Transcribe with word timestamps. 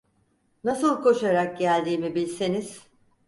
Nasıl 0.63 1.03
koşarak 1.03 1.57
geldiğimi 1.59 2.15
bilseniz… 2.15 2.83